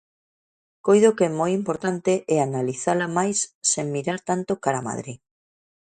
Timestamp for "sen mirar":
3.71-4.19